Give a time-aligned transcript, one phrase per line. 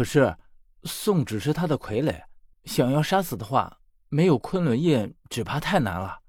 [0.00, 0.34] 可是
[0.84, 2.24] 宋只是他的傀儡，
[2.64, 6.22] 想要杀死的话，没有昆仑印，只怕太难了。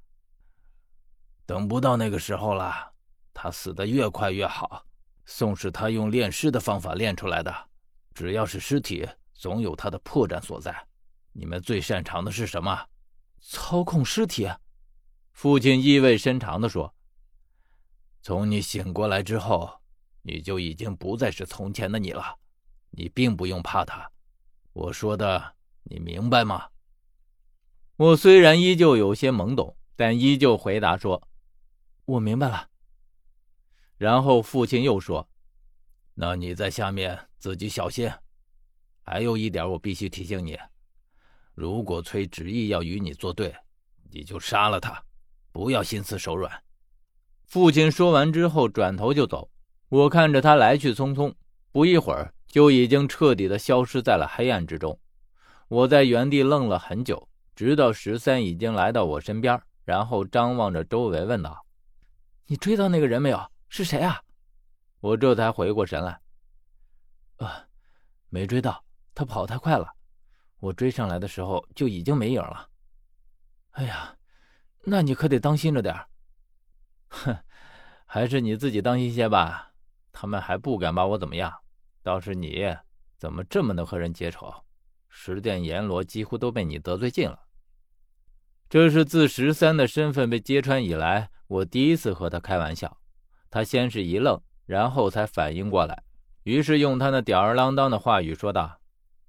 [1.45, 2.91] 等不到那个时候了，
[3.33, 4.85] 他死的越快越好。
[5.23, 7.69] 宋是他用炼尸的方法炼出来的，
[8.13, 10.75] 只要是尸体，总有他的破绽所在。
[11.31, 12.87] 你们最擅长的是什么？
[13.39, 14.51] 操控尸体。
[15.31, 16.93] 父亲意味深长地说
[18.21, 19.79] ：“从你醒过来之后，
[20.23, 22.37] 你就已经不再是从前的你了。
[22.91, 24.09] 你并不用怕他。
[24.73, 26.69] 我说的，你明白吗？”
[27.97, 31.27] 我虽然依旧有些懵懂，但依旧回答说
[32.05, 32.67] ：“我明白了。”
[33.97, 35.27] 然后父亲又说
[36.15, 38.11] ：“那你在下面自己小心。
[39.03, 40.57] 还有一点，我必须提醒你：
[41.53, 43.55] 如果崔执意要与你作对，
[44.09, 45.03] 你就杀了他，
[45.51, 46.51] 不要心慈手软。”
[47.45, 49.51] 父亲说完之后，转头就走。
[49.89, 51.33] 我看着他来去匆匆，
[51.71, 54.99] 不一会儿就已经彻底的消失在了黑暗之中。
[55.69, 61.65] 我在原地愣了很久，直到十三已经来到我身边，然后张望着周围问道
[62.45, 64.21] ：“你追到那个人没有？”是谁啊？
[64.99, 66.19] 我这才回过神来。
[67.37, 67.65] 啊，
[68.27, 68.83] 没追到，
[69.15, 69.87] 他跑太快了。
[70.59, 72.67] 我追上来的时候就已经没影了。
[73.71, 74.15] 哎呀，
[74.83, 75.95] 那你可得当心着点
[77.07, 77.35] 哼，
[78.05, 79.71] 还是你自己当心些吧。
[80.11, 81.51] 他们还不敢把我怎么样，
[82.03, 82.75] 倒是你，
[83.17, 84.51] 怎么这么能和人结仇？
[85.09, 87.39] 十殿阎罗几乎都被你得罪尽了。
[88.69, 92.97] 这是自十三的身份被揭穿以来，我第一次和他开玩笑。
[93.49, 96.03] 他先是一愣，然后才反应过来，
[96.43, 98.79] 于是用他那吊儿郎当的话语说道：“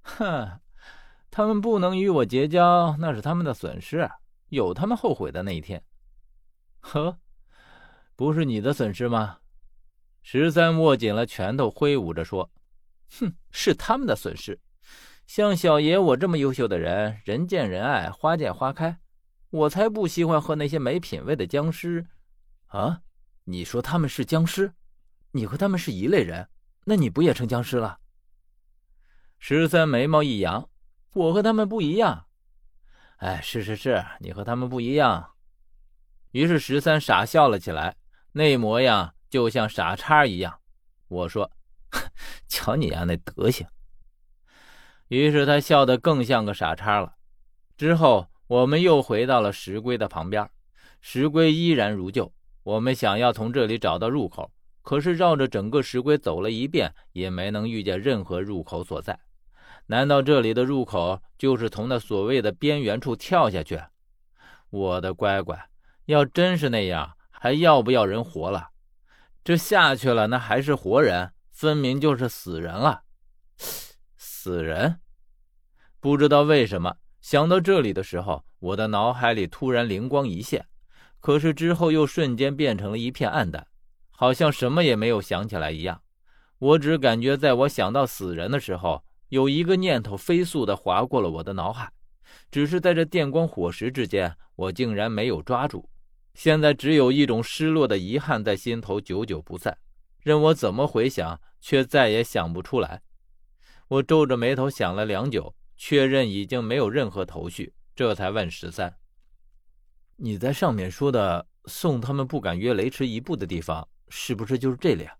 [0.01, 0.59] 哼，
[1.29, 4.09] 他们不能与我结交，那是他们的损失，
[4.47, 5.83] 有他们后悔的那一天。
[6.79, 7.19] 呵，
[8.15, 9.39] 不是你的损失吗？”
[10.23, 12.49] 十三握紧了拳头，挥舞着说
[13.19, 14.59] ：“哼，是他们的损失。
[15.25, 18.99] 像小爷我这么优秀的人，人见人爱，花见花开，
[19.49, 22.07] 我才不喜欢和那些没品位的僵尸。
[22.67, 23.01] 啊！”
[23.45, 24.73] 你说他们是僵尸，
[25.31, 26.47] 你和他们是一类人，
[26.85, 27.99] 那你不也成僵尸了？
[29.37, 30.69] 十三眉毛一扬，
[31.13, 32.27] 我和他们不一样。
[33.17, 35.31] 哎，是是是，你和他们不一样。
[36.31, 37.97] 于是十三傻笑了起来，
[38.31, 40.61] 那模样就像傻叉一样。
[41.09, 41.51] 我说
[42.53, 43.65] ：“瞧你呀，那德行。”
[45.09, 47.15] 于是他笑得更像个傻叉了。
[47.75, 50.47] 之后我们又回到了石龟的旁边，
[51.01, 52.31] 石龟依然如旧。
[52.63, 59.19] 我们想要从这里找到入口，可是绕着整个石龟走了一遍，也没能遇见任何入口所在。
[59.87, 63.81] 难道这里的入口就是从那所谓的边缘处跳下去？
[64.69, 65.69] 我的乖乖，
[66.05, 68.69] 要真是那样，还要不要人活了？
[69.43, 71.33] 这下去了，那还是活人？
[71.53, 73.03] 分明就是死人了。
[74.17, 74.99] 死人？
[75.99, 80.65] 不知道为什么，想到这里的时候，我的脑海里突然灵光一现。
[81.19, 83.65] 可是之后又瞬间变成了一片暗淡，
[84.09, 86.01] 好像什么也没有想起来一样。
[86.57, 91.89] 我只感觉，在我想到死人的时候，有一个念头飞速地划过了我的脑海，
[92.51, 95.87] 只是在这电光火石之间，我竟然没有抓住。
[96.33, 99.77] 现在只有一种失落的遗憾在心头久久不散，
[100.23, 103.01] 任我怎么回想，却再也想不出来。
[103.89, 108.97] 我皱着眉头想了良久，确认已经没有任何头绪，这才问十三。
[110.15, 115.13] 你在上面说的送他们不敢约雷池一步的地方，是不是就是这里啊？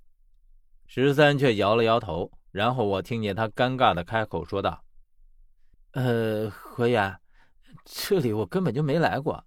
[0.88, 4.84] 十三却摇了摇头，然后我听见他尴尬的开口说道
[5.91, 7.20] ：“呃，何言，
[7.84, 9.44] 这里我根本就没来过，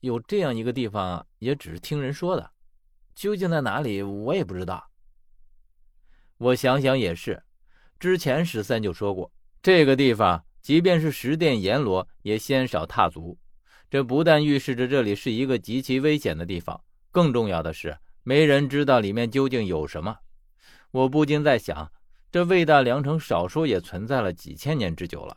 [0.00, 2.50] 有这样一个地方也只是听人说的，
[3.14, 4.82] 究竟在哪里我也不知道。”
[6.38, 7.42] 我想想也是，
[7.98, 9.30] 之前十三就说过，
[9.62, 13.38] 这个地方即便是十殿阎罗也鲜少踏足。
[13.90, 16.80] 这不但预示着这里是一个极其危险的地方，
[17.12, 20.16] 更重要的是，没人知道里面究竟有什么。
[20.90, 21.90] 我不禁在想，
[22.32, 25.36] 这魏大良城少说也存在了几千年之久了，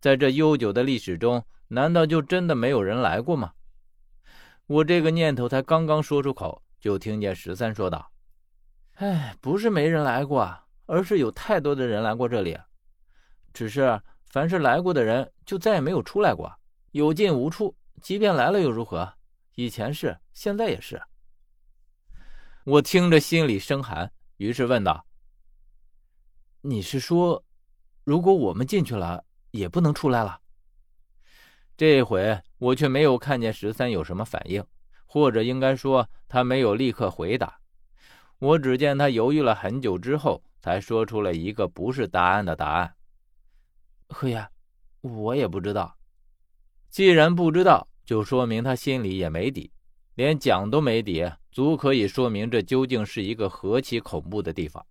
[0.00, 3.52] 在这悠久的历史中，难道就真的没有人来过吗？
[4.66, 8.10] 我这个念头才刚刚说出口，就听见十三说道
[8.98, 10.52] ：“哎，不是没人来过，
[10.86, 12.58] 而是有太多的人来过这里，
[13.52, 16.52] 只是凡是来过的人，就再也没有出来过，
[16.90, 19.12] 有进无出。”即便来了又如何？
[19.56, 21.00] 以前是，现在也是。
[22.64, 25.04] 我听着心里生寒，于是问道
[26.62, 27.44] ：“你是说，
[28.04, 30.40] 如果我们进去了，也不能出来了？”
[31.76, 34.64] 这回我却没有看见十三有什么反应，
[35.06, 37.60] 或者应该说，他没有立刻回答。
[38.38, 42.94] 我只见他犹豫了很久之后，才说出了一个不是答案的答案
[44.08, 44.46] ：“何爷，
[45.00, 45.96] 我也不知道。
[46.88, 49.72] 既然不知道，就说明他心里也没底，
[50.14, 54.84] 连讲都没底，足可以说明这究竟是一个何其恐怖的地方。